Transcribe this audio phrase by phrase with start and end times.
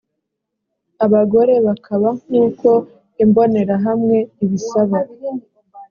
[1.05, 2.69] abagore bakaba nk uko
[3.23, 4.99] imbonerahamwe ibisaba